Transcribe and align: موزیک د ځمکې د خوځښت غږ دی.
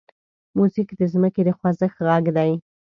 موزیک 0.57 0.89
د 0.99 1.01
ځمکې 1.13 1.41
د 1.45 1.49
خوځښت 1.57 1.97
غږ 2.07 2.25
دی. 2.37 2.51